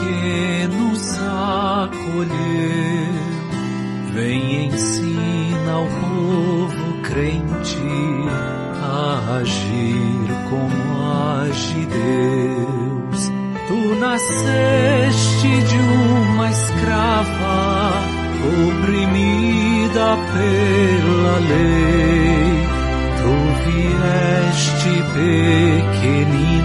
[0.00, 2.30] pequenos acolheu.
[4.14, 7.78] Vem ensina ao povo crente
[8.82, 10.76] a agir como
[11.38, 13.30] age Deus.
[13.68, 17.92] Tu nasceste de uma escrava
[18.68, 22.50] oprimida pela lei.
[23.20, 23.32] Tu
[23.64, 26.59] vieste pequenina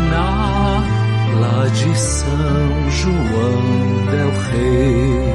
[1.63, 5.33] de São João del Rei,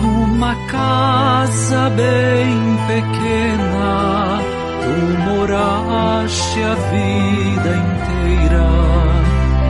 [0.00, 4.38] numa casa bem pequena,
[4.82, 4.94] tu
[5.28, 8.66] moraste a vida inteira.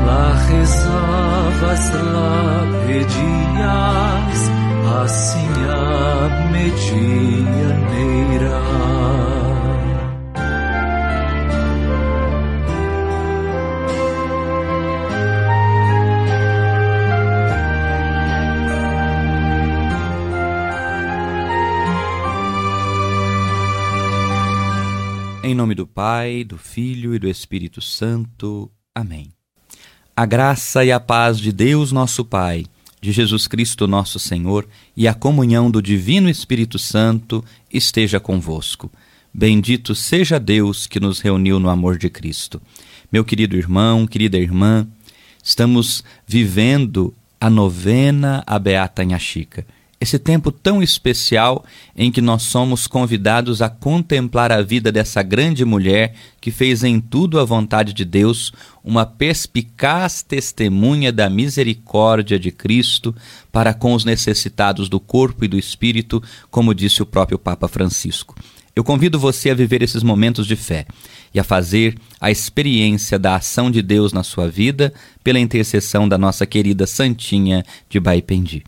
[0.06, 4.41] Lá rezavas, lá pedias,
[5.03, 5.81] assim a
[6.50, 7.91] medianeira.
[25.81, 28.70] Do Pai, do Filho e do Espírito Santo.
[28.95, 29.33] Amém.
[30.14, 32.67] A graça e a paz de Deus, nosso Pai,
[33.00, 38.92] de Jesus Cristo, nosso Senhor, e a comunhão do Divino Espírito Santo esteja convosco.
[39.33, 42.61] Bendito seja Deus que nos reuniu no amor de Cristo.
[43.11, 44.87] Meu querido irmão, querida irmã,
[45.42, 49.67] estamos vivendo a novena à Beata Chica
[50.01, 51.62] esse tempo tão especial
[51.95, 56.98] em que nós somos convidados a contemplar a vida dessa grande mulher que fez em
[56.98, 58.51] tudo a vontade de Deus,
[58.83, 63.15] uma perspicaz testemunha da misericórdia de Cristo
[63.53, 68.34] para com os necessitados do corpo e do espírito, como disse o próprio Papa Francisco.
[68.75, 70.87] Eu convido você a viver esses momentos de fé
[71.34, 76.16] e a fazer a experiência da ação de Deus na sua vida pela intercessão da
[76.16, 78.65] nossa querida Santinha de Baipendi.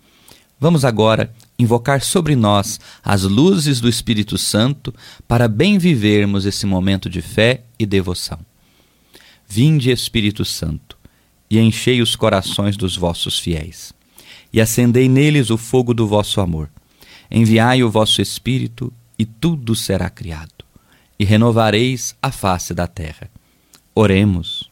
[0.62, 4.94] Vamos agora invocar sobre nós as luzes do Espírito Santo
[5.26, 8.38] para bem vivermos esse momento de fé e devoção.
[9.44, 10.96] Vinde, Espírito Santo,
[11.50, 13.92] e enchei os corações dos vossos fiéis,
[14.52, 16.70] e acendei neles o fogo do vosso amor.
[17.28, 20.64] Enviai o vosso Espírito, e tudo será criado,
[21.18, 23.28] e renovareis a face da terra.
[23.92, 24.70] Oremos.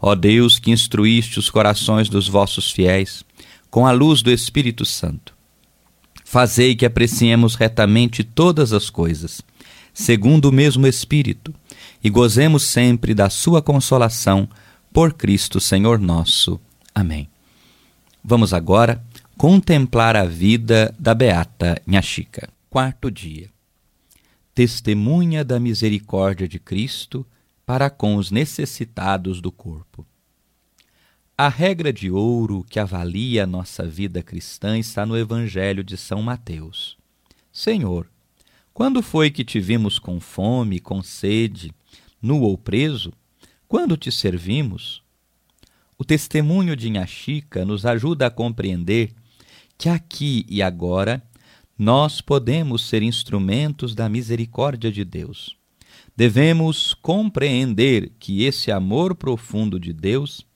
[0.00, 3.22] Ó Deus, que instruíste os corações dos vossos fiéis,
[3.70, 5.34] com a luz do Espírito Santo.
[6.24, 9.40] Fazei que apreciemos retamente todas as coisas,
[9.94, 11.54] segundo o mesmo Espírito,
[12.02, 14.48] e gozemos sempre da Sua consolação,
[14.92, 16.60] por Cristo Senhor nosso.
[16.94, 17.28] Amém.
[18.24, 19.02] Vamos agora
[19.36, 22.48] contemplar a vida da Beata Nhaxica.
[22.68, 23.48] Quarto dia.
[24.54, 27.24] Testemunha da misericórdia de Cristo
[27.64, 30.04] para com os necessitados do corpo.
[31.40, 36.20] A regra de ouro que avalia a nossa vida cristã está no Evangelho de São
[36.20, 36.98] Mateus.
[37.52, 38.10] Senhor,
[38.74, 41.70] quando foi que te vimos com fome, com sede,
[42.20, 43.12] nu ou preso?
[43.68, 45.00] Quando te servimos?
[45.96, 49.12] O testemunho de Inhaxica nos ajuda a compreender
[49.78, 51.22] que aqui e agora
[51.78, 55.56] nós podemos ser instrumentos da misericórdia de Deus.
[56.16, 60.47] Devemos compreender que esse amor profundo de Deus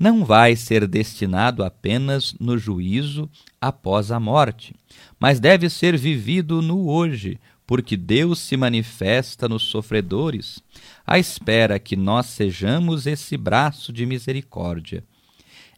[0.00, 3.28] não vai ser destinado apenas no juízo
[3.60, 4.74] após a morte,
[5.18, 10.58] mas deve ser vivido no hoje, porque Deus se manifesta nos sofredores,
[11.06, 15.04] à espera que nós sejamos esse braço de misericórdia.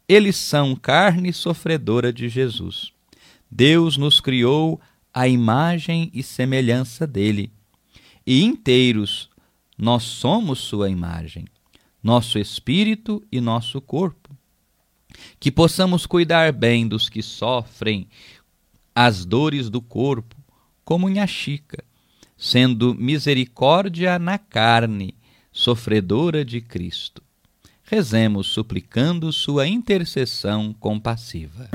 [0.08, 2.92] Eles são carne sofredora de Jesus.
[3.50, 4.80] Deus nos criou
[5.12, 7.50] à imagem e semelhança dele,
[8.24, 9.28] e inteiros
[9.76, 11.44] nós somos sua imagem
[12.02, 14.21] nosso espírito e nosso corpo.
[15.38, 18.08] Que possamos cuidar bem dos que sofrem
[18.94, 20.36] as dores do corpo,
[20.84, 21.84] como Nhaxica,
[22.36, 25.14] sendo misericórdia na carne,
[25.50, 27.22] sofredora de Cristo.
[27.82, 31.68] Rezemos suplicando sua intercessão compassiva.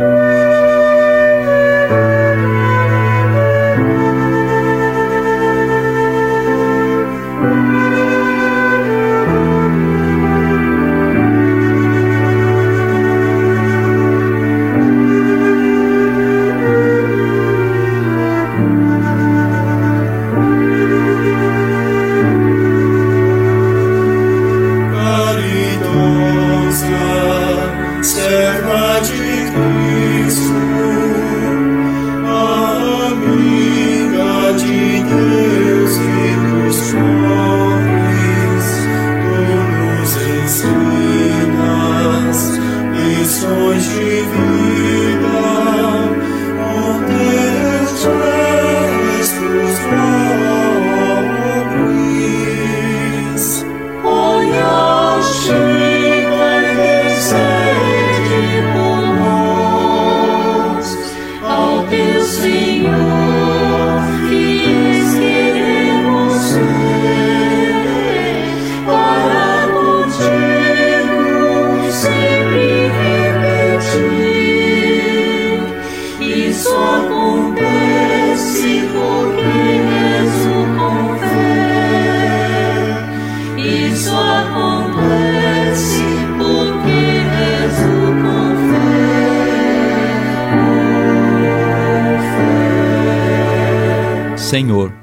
[94.47, 94.93] Senhor,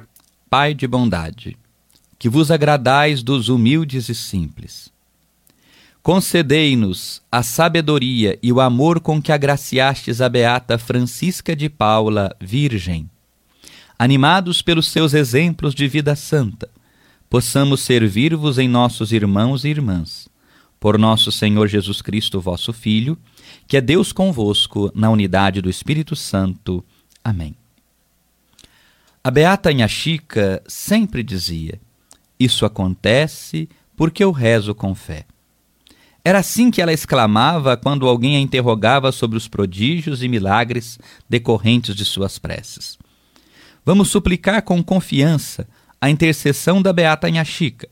[0.48, 1.54] Pai de bondade,
[2.18, 4.90] que vos agradais dos humildes e simples.
[6.02, 13.10] Concedei-nos a sabedoria e o amor com que agraciastes a beata Francisca de Paula, Virgem.
[13.98, 16.70] Animados pelos seus exemplos de vida santa,
[17.28, 20.26] possamos servir-vos em nossos irmãos e irmãs.
[20.80, 23.18] Por nosso Senhor Jesus Cristo, vosso Filho,
[23.68, 26.82] que é Deus convosco, na unidade do Espírito Santo.
[27.22, 27.54] Amém.
[29.26, 31.80] A beata Inha Chica sempre dizia:
[32.38, 33.66] Isso acontece
[33.96, 35.24] porque eu rezo com fé.
[36.22, 41.96] Era assim que ela exclamava quando alguém a interrogava sobre os prodígios e milagres decorrentes
[41.96, 42.98] de suas preces.
[43.82, 45.66] Vamos suplicar com confiança
[45.98, 47.88] a intercessão da Beata Inha Chica,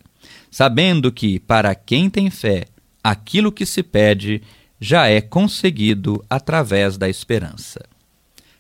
[0.51, 2.67] sabendo que, para quem tem fé,
[3.03, 4.43] aquilo que se pede
[4.79, 7.81] já é conseguido através da esperança.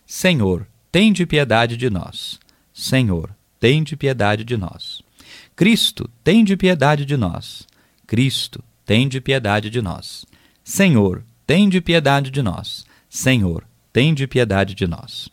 [0.06, 2.40] Senhor, tende piedade de nós.
[2.72, 3.30] Senhor,
[3.60, 5.02] tende piedade de nós.
[5.54, 7.66] Cristo, tende piedade de nós.
[8.06, 10.24] Cristo, tende piedade de nós.
[10.64, 12.84] Senhor, tende piedade de nós.
[13.08, 15.28] Senhor, tende piedade de nós.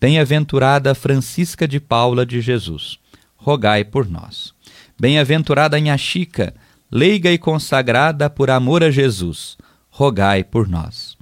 [0.00, 2.98] Bem-aventurada Francisca de Paula de Jesus,
[3.36, 4.52] rogai por nós.
[4.98, 6.54] Bem-aventurada Inha Chica,
[6.90, 9.56] leiga e consagrada por amor a Jesus,
[9.90, 11.16] rogai por nós.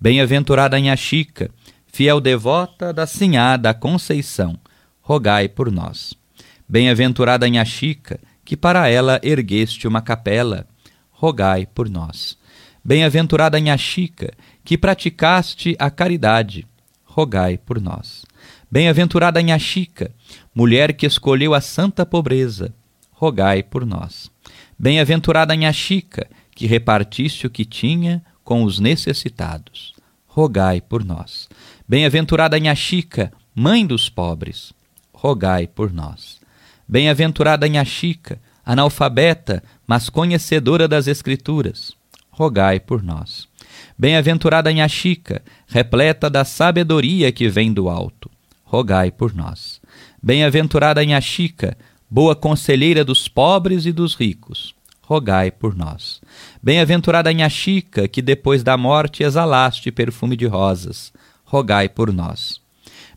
[0.00, 1.50] Bem-aventurada Inha Chica,
[1.86, 4.58] fiel devota da Sinhá da Conceição,
[5.02, 6.14] rogai por nós.
[6.68, 10.66] Bem-aventurada Inha Chica, que para ela ergueste uma capela,
[11.10, 12.38] rogai por nós.
[12.84, 14.32] Bem-aventurada Inha Chica,
[14.64, 16.66] que praticaste a caridade,
[17.04, 18.24] rogai por nós.
[18.70, 20.10] Bem-aventurada Inha Chica,
[20.54, 22.72] mulher que escolheu a santa pobreza,
[23.10, 24.30] rogai por nós.
[24.78, 29.94] Bem-aventurada Inha Chica, que repartiste o que tinha com os necessitados,
[30.26, 31.48] rogai por nós.
[31.88, 34.72] Bem-aventurada Inha Chica, mãe dos pobres,
[35.22, 36.40] rogai por nós.
[36.88, 41.94] Bem-aventurada Inha Chica, analfabeta, mas conhecedora das Escrituras,
[42.28, 43.46] rogai por nós.
[43.96, 48.28] Bem-aventurada Inha Chica, repleta da sabedoria que vem do alto,
[48.64, 49.80] rogai por nós.
[50.20, 51.78] Bem-aventurada Inha Chica,
[52.10, 56.20] boa conselheira dos pobres e dos ricos, rogai por nós.
[56.60, 61.12] Bem-aventurada Inha Chica, que depois da morte exalaste perfume de rosas,
[61.44, 62.60] rogai por nós.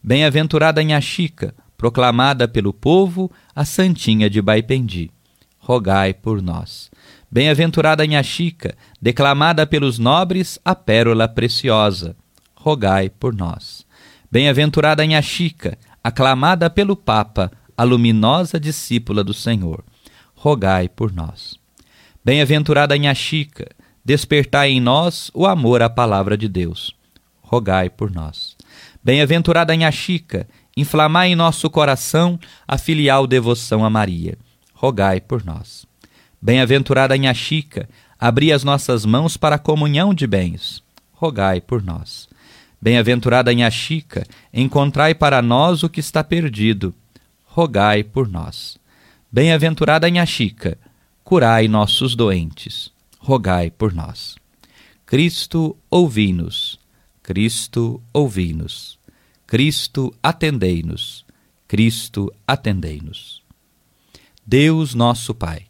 [0.03, 5.11] Bem-aventurada Inha Chica, proclamada pelo povo a Santinha de Baipendi,
[5.59, 6.89] rogai por nós.
[7.29, 12.15] Bem-aventurada Inha Chica, declamada pelos nobres a pérola preciosa,
[12.55, 13.85] rogai por nós.
[14.31, 19.83] Bem-aventurada Inha Chica, aclamada pelo Papa, a luminosa discípula do Senhor,
[20.33, 21.55] rogai por nós.
[22.23, 23.67] Bem-aventurada Inha Chica,
[24.03, 26.95] despertai em nós o amor à palavra de Deus,
[27.41, 28.55] rogai por nós.
[29.03, 34.37] Bem-aventurada Inha Chica, inflamai em nosso coração a filial devoção a Maria,
[34.73, 35.85] rogai por nós.
[36.41, 37.87] Bem-aventurada Inha Chica,
[38.19, 42.27] abri as nossas mãos para a comunhão de bens, rogai por nós.
[42.81, 46.93] Bem-aventurada Inha Chica, encontrai para nós o que está perdido,
[47.45, 48.77] rogai por nós.
[49.31, 50.77] Bem-aventurada Inha Chica,
[51.23, 54.35] curai nossos doentes, rogai por nós.
[55.05, 56.77] Cristo, ouvi-nos.
[57.23, 58.94] Cristo, ouvi-nos.
[59.47, 61.23] Cristo, atendei-nos.
[61.67, 63.43] Cristo, atendei-nos.
[64.45, 65.67] Deus nosso Pai,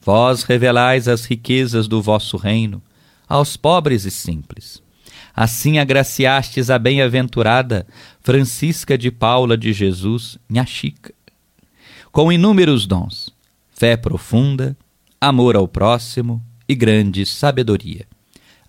[0.00, 2.82] vós revelais as riquezas do vosso reino
[3.28, 4.82] aos pobres e simples.
[5.34, 7.86] Assim agraciastes a bem-aventurada
[8.20, 11.12] Francisca de Paula de Jesus, minha Chica,
[12.12, 13.30] com inúmeros dons,
[13.70, 14.76] fé profunda,
[15.20, 18.06] amor ao próximo e grande sabedoria.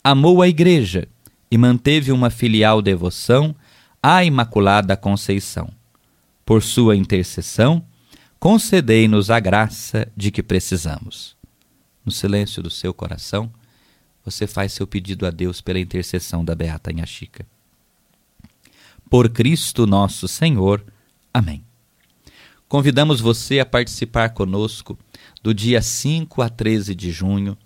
[0.03, 1.07] Amou a Igreja
[1.49, 3.55] e manteve uma filial devoção
[4.01, 5.69] à Imaculada Conceição.
[6.43, 7.85] Por sua intercessão,
[8.39, 11.35] concedei-nos a graça de que precisamos.
[12.03, 13.51] No silêncio do seu coração,
[14.25, 17.45] você faz seu pedido a Deus pela intercessão da Beata Inha Chica.
[19.09, 20.83] Por Cristo nosso Senhor.
[21.33, 21.63] Amém.
[22.67, 24.97] Convidamos você a participar conosco
[25.43, 27.57] do dia 5 a 13 de junho,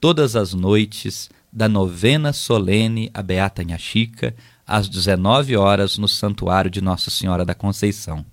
[0.00, 4.34] todas as noites, da novena solene a Beata Inha Chica,
[4.66, 8.24] às 19 horas, no Santuário de Nossa Senhora da Conceição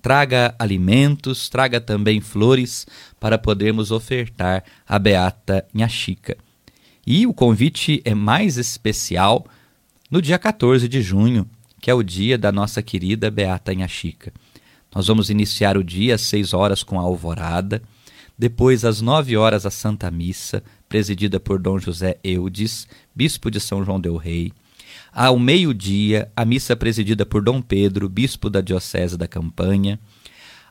[0.00, 2.86] traga alimentos, traga também flores
[3.18, 6.36] para podermos ofertar a Beata Chica.
[7.06, 9.46] E o convite é mais especial
[10.10, 11.48] no dia 14 de junho,
[11.80, 14.32] que é o dia da nossa querida Beata Chica.
[14.94, 17.82] Nós vamos iniciar o dia às 6 horas com a alvorada,
[18.38, 23.84] depois às 9 horas a Santa Missa, presidida por Dom José Eudes, bispo de São
[23.84, 24.52] João del Rei.
[25.12, 29.98] Ao meio-dia, a missa presidida por Dom Pedro, bispo da Diocese da Campanha.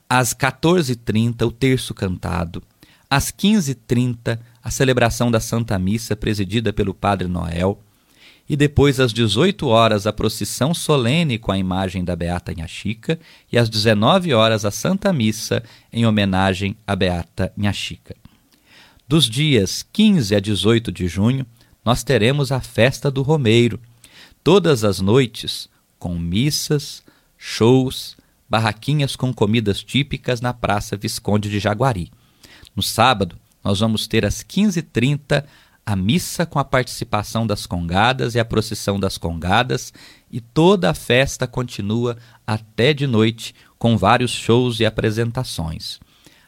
[0.10, 2.62] Às 14h30, o terço cantado.
[3.10, 7.82] Às 15h30, a celebração da Santa Missa presidida pelo Padre Noel.
[8.50, 13.20] E depois, às 18 horas, a procissão solene com a imagem da Beata Inhaxica.
[13.52, 18.16] E às 19 horas, a Santa Missa em homenagem à Beata Inhaxica.
[19.08, 21.46] Dos dias 15 a 18 de junho,
[21.84, 23.80] nós teremos a festa do Romeiro,
[24.48, 25.68] todas as noites,
[26.00, 27.04] com missas,
[27.38, 28.16] shows,
[28.50, 32.10] barraquinhas com comidas típicas na Praça Visconde de Jaguari.
[32.74, 35.44] No sábado, nós vamos ter às 15h30
[35.86, 39.92] a missa com a participação das congadas e a procissão das congadas,
[40.32, 42.16] e toda a festa continua
[42.48, 46.00] até de noite com vários shows e apresentações.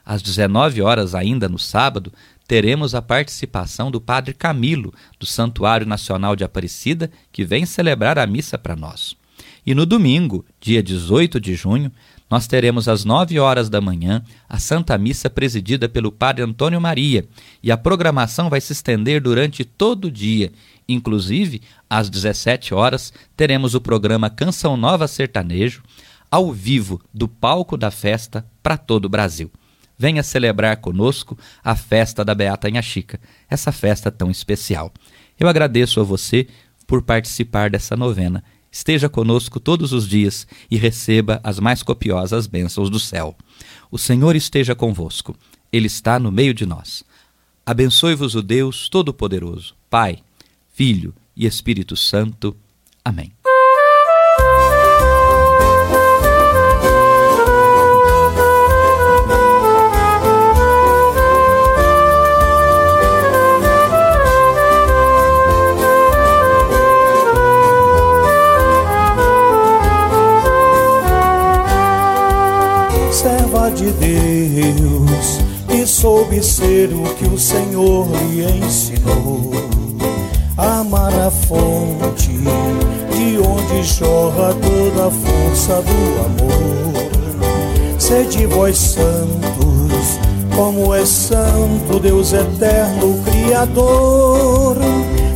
[0.09, 2.11] Às 19 horas ainda no sábado,
[2.47, 8.25] teremos a participação do Padre Camilo, do Santuário Nacional de Aparecida, que vem celebrar a
[8.25, 9.15] missa para nós.
[9.63, 11.91] E no domingo, dia 18 de junho,
[12.27, 17.27] nós teremos às 9 horas da manhã a Santa Missa presidida pelo Padre Antônio Maria,
[17.61, 20.51] e a programação vai se estender durante todo o dia.
[20.87, 25.83] Inclusive, às 17 horas, teremos o programa Canção Nova Sertanejo,
[26.31, 29.51] ao vivo do palco da festa para todo o Brasil
[29.99, 34.93] venha celebrar conosco a festa da Beata Inhaxica, essa festa tão especial.
[35.37, 36.47] Eu agradeço a você
[36.87, 38.41] por participar dessa novena.
[38.71, 43.35] Esteja conosco todos os dias e receba as mais copiosas bênçãos do céu.
[43.91, 45.35] O Senhor esteja convosco,
[45.71, 47.03] Ele está no meio de nós.
[47.65, 50.19] Abençoe-vos o Deus Todo-Poderoso, Pai,
[50.73, 52.55] Filho e Espírito Santo.
[53.03, 53.38] Amém.
[73.79, 75.39] De Deus
[75.73, 79.51] e soube ser o que o Senhor lhe ensinou.
[80.57, 87.99] Amar a fonte de onde jorra toda a força do amor.
[87.99, 90.19] Sede vós santos,
[90.55, 94.77] como é santo Deus eterno Criador.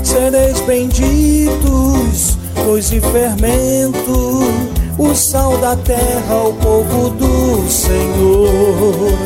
[0.03, 9.17] Sereis benditos, dois e fermento o sal da terra, o povo do Senhor.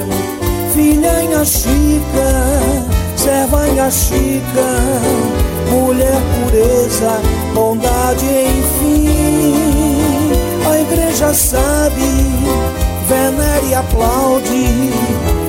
[0.74, 2.30] Filha em Chica,
[3.16, 4.68] serva em Chica,
[5.70, 7.20] mulher pureza,
[7.54, 9.08] bondade, enfim.
[10.70, 12.02] A igreja sabe,
[13.08, 14.92] venera e aplaude,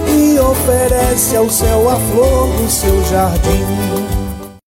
[0.08, 4.17] e oferece ao céu a flor do seu jardim